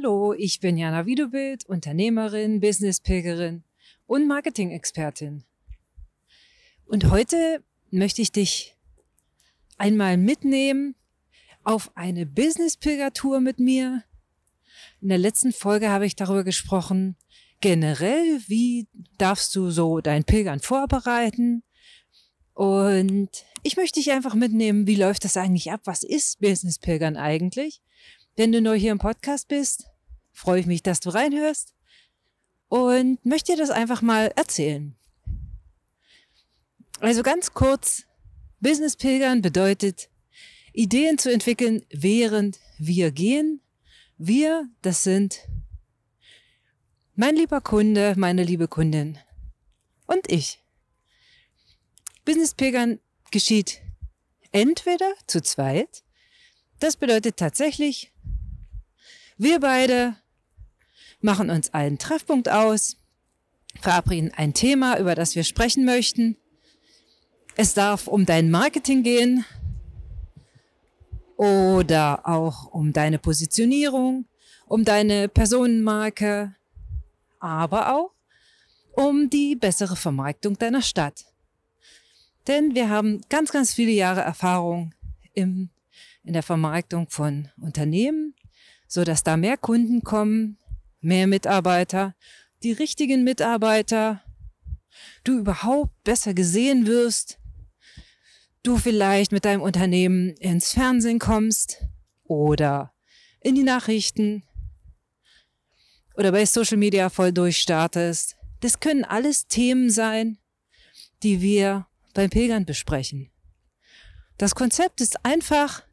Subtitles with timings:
[0.00, 3.64] Hallo, ich bin Jana Wiedebild, Unternehmerin, Businesspilgerin
[4.06, 5.42] und Marketing-Expertin.
[6.86, 8.76] Und heute möchte ich dich
[9.76, 10.94] einmal mitnehmen
[11.64, 14.04] auf eine Business-Pilgertour mit mir.
[15.00, 17.16] In der letzten Folge habe ich darüber gesprochen,
[17.60, 18.86] generell, wie
[19.16, 21.64] darfst du so dein Pilgern vorbereiten?
[22.54, 23.30] Und
[23.64, 25.80] ich möchte dich einfach mitnehmen, wie läuft das eigentlich ab?
[25.84, 27.82] Was ist Business-Pilgern eigentlich?
[28.38, 29.90] Wenn du neu hier im Podcast bist,
[30.30, 31.74] freue ich mich, dass du reinhörst
[32.68, 34.94] und möchte dir das einfach mal erzählen.
[37.00, 38.04] Also ganz kurz,
[38.60, 40.08] Business Pilgern bedeutet,
[40.72, 43.60] Ideen zu entwickeln, während wir gehen.
[44.18, 45.40] Wir, das sind
[47.16, 49.18] mein lieber Kunde, meine liebe Kundin
[50.06, 50.62] und ich.
[52.24, 53.00] Business Pilgern
[53.32, 53.80] geschieht
[54.52, 56.04] entweder zu zweit,
[56.80, 58.12] das bedeutet tatsächlich,
[59.38, 60.16] wir beide
[61.20, 62.96] machen uns einen Treffpunkt aus,
[63.80, 66.36] verabreden ein Thema, über das wir sprechen möchten.
[67.56, 69.44] Es darf um dein Marketing gehen
[71.36, 74.26] oder auch um deine Positionierung,
[74.66, 76.54] um deine Personenmarke,
[77.40, 78.12] aber auch
[78.92, 81.26] um die bessere Vermarktung deiner Stadt.
[82.48, 84.94] Denn wir haben ganz, ganz viele Jahre Erfahrung
[85.34, 85.70] im,
[86.24, 88.34] in der Vermarktung von Unternehmen,
[88.88, 90.58] so dass da mehr Kunden kommen,
[91.00, 92.16] mehr Mitarbeiter,
[92.62, 94.22] die richtigen Mitarbeiter,
[95.22, 97.38] du überhaupt besser gesehen wirst,
[98.62, 101.84] du vielleicht mit deinem Unternehmen ins Fernsehen kommst
[102.24, 102.92] oder
[103.40, 104.42] in die Nachrichten
[106.14, 108.36] oder bei Social Media voll durchstartest.
[108.60, 110.38] Das können alles Themen sein,
[111.22, 113.30] die wir beim Pilgern besprechen.
[114.36, 115.84] Das Konzept ist einfach,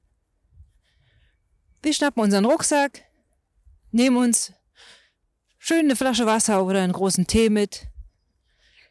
[1.85, 3.03] wir schnappen unseren Rucksack,
[3.91, 4.53] nehmen uns
[5.59, 7.87] schön eine Flasche Wasser oder einen großen Tee mit,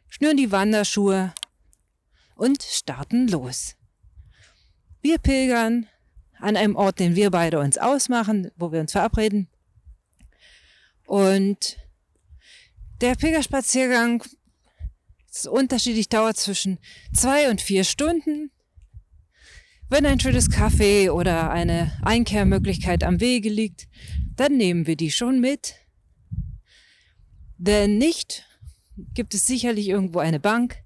[0.07, 1.33] schnüren die Wanderschuhe
[2.35, 3.75] und starten los.
[5.01, 5.87] Wir pilgern
[6.39, 9.49] an einem Ort, den wir beide uns ausmachen, wo wir uns verabreden.
[11.05, 11.77] Und
[13.01, 14.23] der Pilgerspaziergang
[15.29, 16.79] ist unterschiedlich, dauert zwischen
[17.13, 18.51] zwei und vier Stunden.
[19.87, 23.87] Wenn ein schönes Kaffee oder eine Einkehrmöglichkeit am Wege liegt,
[24.35, 25.75] dann nehmen wir die schon mit.
[27.59, 28.47] Wenn nicht,
[29.13, 30.83] gibt es sicherlich irgendwo eine Bank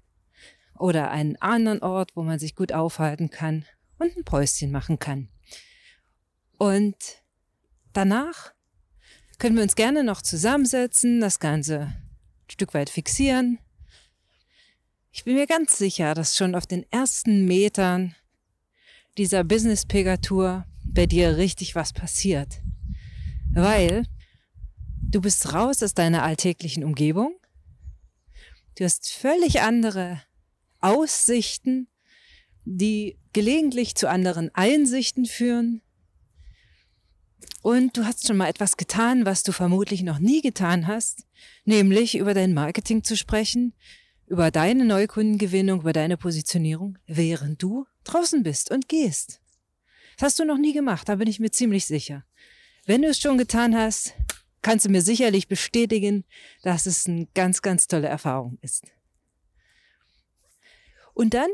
[0.78, 3.64] oder einen anderen Ort, wo man sich gut aufhalten kann
[3.98, 5.30] und ein Päuschen machen kann.
[6.58, 6.96] Und
[7.94, 8.52] danach
[9.38, 13.60] können wir uns gerne noch zusammensetzen, das Ganze ein Stück weit fixieren.
[15.10, 18.14] Ich bin mir ganz sicher, dass schon auf den ersten Metern
[19.18, 22.62] dieser Business-Pegatur bei dir richtig was passiert.
[23.52, 24.06] Weil
[25.02, 27.34] du bist raus aus deiner alltäglichen Umgebung.
[28.76, 30.22] Du hast völlig andere
[30.80, 31.88] Aussichten,
[32.64, 35.82] die gelegentlich zu anderen Einsichten führen.
[37.62, 41.26] Und du hast schon mal etwas getan, was du vermutlich noch nie getan hast,
[41.64, 43.74] nämlich über dein Marketing zu sprechen,
[44.26, 49.40] über deine Neukundengewinnung, über deine Positionierung, während du draußen bist und gehst.
[50.16, 52.24] Das hast du noch nie gemacht, da bin ich mir ziemlich sicher.
[52.86, 54.14] Wenn du es schon getan hast,
[54.62, 56.24] kannst du mir sicherlich bestätigen,
[56.62, 58.84] dass es eine ganz, ganz tolle Erfahrung ist.
[61.14, 61.50] Und dann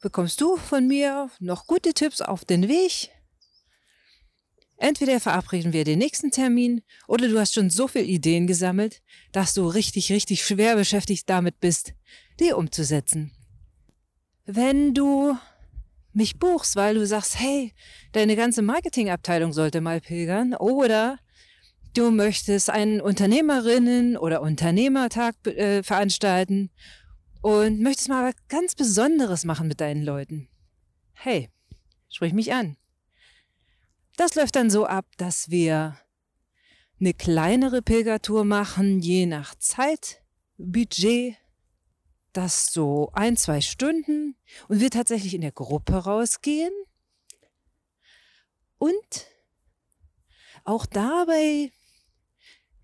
[0.00, 3.10] bekommst du von mir noch gute Tipps auf den Weg.
[4.76, 9.54] Entweder verabreden wir den nächsten Termin oder du hast schon so viele Ideen gesammelt, dass
[9.54, 11.94] du richtig, richtig schwer beschäftigt damit bist,
[12.38, 13.32] die umzusetzen.
[14.50, 15.36] Wenn du
[16.14, 17.74] mich buchst, weil du sagst, hey,
[18.12, 21.18] deine ganze Marketingabteilung sollte mal pilgern oder
[21.92, 26.70] du möchtest einen Unternehmerinnen- oder Unternehmertag äh, veranstalten
[27.42, 30.48] und möchtest mal was ganz Besonderes machen mit deinen Leuten.
[31.12, 31.50] Hey,
[32.08, 32.78] sprich mich an.
[34.16, 35.98] Das läuft dann so ab, dass wir
[36.98, 40.22] eine kleinere Pilgertour machen, je nach Zeit,
[40.56, 41.36] Budget
[42.38, 44.36] das so ein, zwei Stunden
[44.68, 46.72] und wir tatsächlich in der Gruppe rausgehen
[48.78, 49.26] und
[50.62, 51.72] auch dabei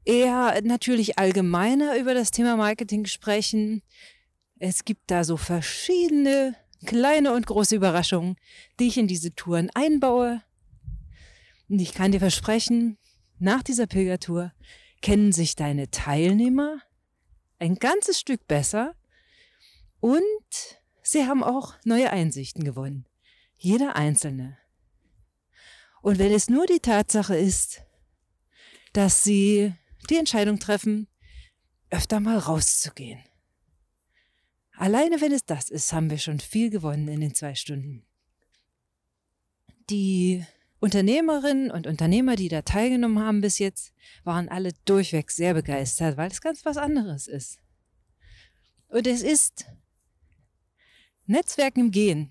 [0.05, 3.83] eher natürlich allgemeiner über das Thema Marketing sprechen.
[4.59, 8.35] Es gibt da so verschiedene kleine und große Überraschungen,
[8.81, 10.43] die ich in diese Touren einbaue.
[11.69, 12.99] Und ich kann dir versprechen,
[13.39, 14.53] nach dieser Pilgertour
[15.01, 16.81] kennen sich deine Teilnehmer
[17.61, 18.97] ein ganzes Stück besser
[20.05, 23.07] und sie haben auch neue Einsichten gewonnen.
[23.57, 24.59] Jeder Einzelne.
[26.03, 27.81] Und wenn es nur die Tatsache ist,
[28.93, 29.73] dass sie
[30.11, 31.09] die Entscheidung treffen,
[31.89, 33.25] öfter mal rauszugehen.
[34.77, 38.05] Alleine wenn es das ist, haben wir schon viel gewonnen in den zwei Stunden.
[39.89, 40.45] Die
[40.81, 46.31] Unternehmerinnen und Unternehmer, die da teilgenommen haben bis jetzt, waren alle durchweg sehr begeistert, weil
[46.31, 47.59] es ganz was anderes ist.
[48.89, 49.65] Und es ist
[51.27, 52.31] Netzwerken im Gehen.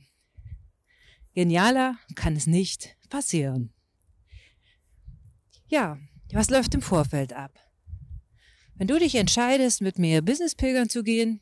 [1.34, 3.74] Genialer kann es nicht passieren.
[5.68, 5.98] Ja,
[6.32, 7.60] was läuft im Vorfeld ab?
[8.76, 11.42] Wenn du dich entscheidest, mit mir Business-Pilgern zu gehen,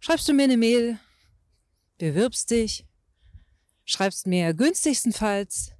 [0.00, 0.98] schreibst du mir eine Mail,
[1.98, 2.86] bewirbst dich,
[3.84, 5.72] schreibst mir günstigstenfalls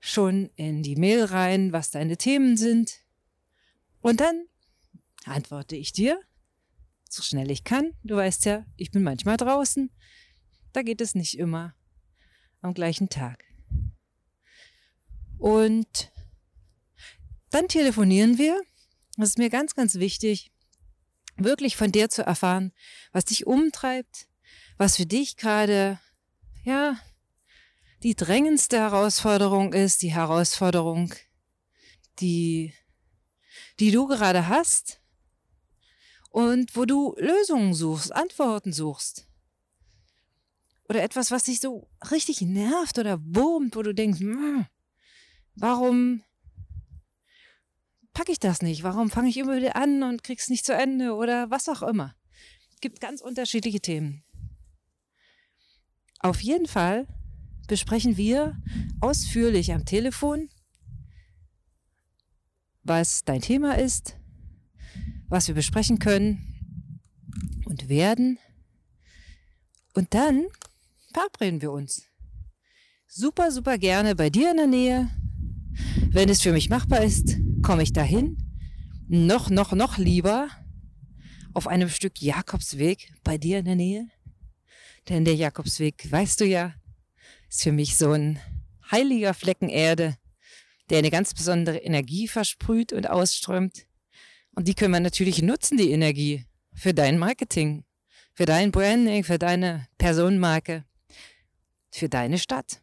[0.00, 2.98] schon in die Mail rein, was deine Themen sind.
[4.00, 4.46] Und dann
[5.24, 6.20] antworte ich dir,
[7.12, 7.92] so schnell ich kann.
[8.02, 9.90] Du weißt ja, ich bin manchmal draußen.
[10.72, 11.74] Da geht es nicht immer
[12.62, 13.44] am gleichen Tag.
[15.38, 16.10] Und
[17.50, 18.58] dann telefonieren wir.
[19.18, 20.52] Das ist mir ganz, ganz wichtig,
[21.36, 22.72] wirklich von dir zu erfahren,
[23.12, 24.28] was dich umtreibt,
[24.78, 26.00] was für dich gerade,
[26.64, 26.98] ja,
[28.02, 31.14] die drängendste Herausforderung ist, die Herausforderung,
[32.20, 32.72] die,
[33.80, 35.01] die du gerade hast
[36.32, 39.28] und wo du Lösungen suchst, Antworten suchst.
[40.88, 44.66] Oder etwas, was dich so richtig nervt oder wurmt, wo du denkst, hm,
[45.54, 46.22] warum
[48.14, 48.82] packe ich das nicht?
[48.82, 52.14] Warum fange ich immer wieder an und krieg's nicht zu Ende oder was auch immer?
[52.74, 54.24] Es gibt ganz unterschiedliche Themen.
[56.18, 57.06] Auf jeden Fall
[57.68, 58.56] besprechen wir
[59.00, 60.48] ausführlich am Telefon,
[62.84, 64.16] was dein Thema ist,
[65.32, 67.00] was wir besprechen können
[67.64, 68.38] und werden.
[69.94, 70.46] Und dann
[71.12, 72.02] verabreden wir uns.
[73.08, 75.10] Super, super gerne bei dir in der Nähe.
[76.10, 78.36] Wenn es für mich machbar ist, komme ich dahin.
[79.08, 80.48] Noch, noch, noch lieber
[81.54, 84.08] auf einem Stück Jakobsweg bei dir in der Nähe.
[85.08, 86.74] Denn der Jakobsweg, weißt du ja,
[87.48, 88.38] ist für mich so ein
[88.90, 90.18] heiliger Flecken Erde,
[90.90, 93.86] der eine ganz besondere Energie versprüht und ausströmt.
[94.54, 96.44] Und die können wir natürlich nutzen, die Energie,
[96.74, 97.84] für dein Marketing,
[98.34, 100.84] für dein Branding, für deine Personenmarke,
[101.90, 102.80] für deine Stadt.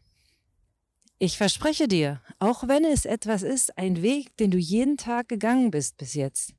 [1.18, 5.70] Ich verspreche dir, auch wenn es etwas ist, ein Weg, den du jeden Tag gegangen
[5.70, 6.54] bist bis jetzt,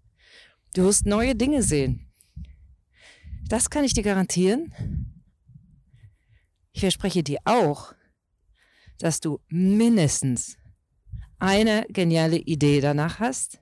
[0.75, 2.11] du wirst neue Dinge sehen.
[3.47, 4.73] Das kann ich dir garantieren.
[6.73, 7.93] Ich verspreche dir auch,
[8.99, 10.57] dass du mindestens
[11.39, 13.59] eine geniale Idee danach hast.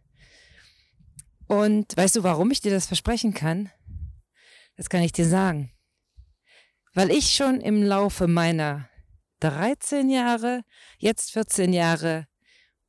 [1.50, 3.72] Und weißt du, warum ich dir das versprechen kann?
[4.78, 5.72] Das kann ich dir sagen.
[6.94, 8.88] Weil ich schon im Laufe meiner
[9.40, 10.62] 13 Jahre,
[11.00, 12.28] jetzt 14 Jahre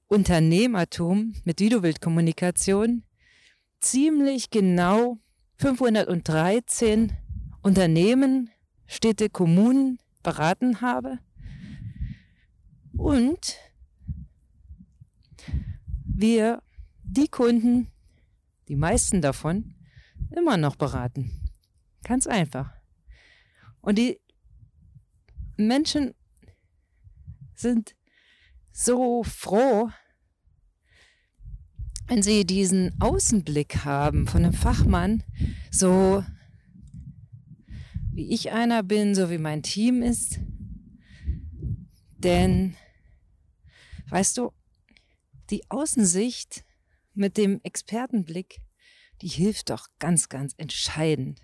[0.08, 3.02] Unternehmertum mit Videobildkommunikation
[3.80, 5.16] ziemlich genau
[5.56, 7.16] 513
[7.62, 8.50] Unternehmen,
[8.86, 11.18] Städte, Kommunen beraten habe
[12.92, 13.56] und
[16.04, 16.62] wir
[17.04, 17.90] die Kunden,
[18.70, 19.75] die meisten davon,
[20.31, 21.50] immer noch beraten.
[22.05, 22.72] Ganz einfach.
[23.81, 24.20] Und die
[25.56, 26.14] Menschen
[27.56, 27.96] sind
[28.70, 29.90] so froh,
[32.06, 35.25] wenn sie diesen Außenblick haben von einem Fachmann,
[35.73, 36.25] so
[38.12, 40.38] wie ich einer bin, so wie mein Team ist.
[42.18, 42.76] Denn,
[44.11, 44.52] weißt du,
[45.50, 46.64] die Außensicht
[47.14, 48.61] mit dem Expertenblick,
[49.22, 51.40] die hilft doch ganz, ganz entscheidend,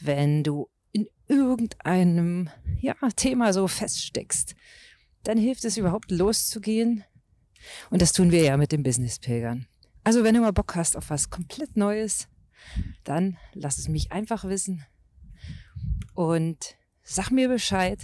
[0.00, 2.50] wenn du in irgendeinem
[2.80, 4.54] ja, Thema so feststeckst
[5.24, 7.04] dann hilft es überhaupt loszugehen.
[7.90, 9.66] Und das tun wir ja mit den Business-Pilgern.
[10.02, 12.28] Also wenn du mal Bock hast auf was komplett Neues,
[13.04, 14.84] dann lass es mich einfach wissen.
[16.14, 17.98] Und sag mir Bescheid.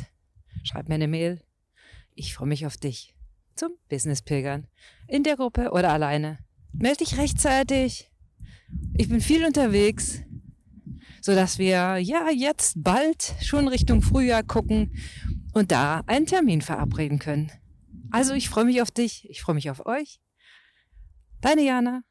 [0.62, 1.42] Schreib mir eine Mail.
[2.14, 3.14] Ich freue mich auf dich
[3.54, 4.66] zum Business-Pilgern.
[5.08, 6.38] In der Gruppe oder alleine.
[6.73, 8.11] Meld dich rechtzeitig.
[8.94, 10.23] Ich bin viel unterwegs,
[11.20, 14.92] sodass wir ja jetzt bald schon Richtung Frühjahr gucken
[15.52, 17.50] und da einen Termin verabreden können.
[18.11, 20.20] Also ich freue mich auf dich, ich freue mich auf euch.
[21.40, 22.02] Deine Jana.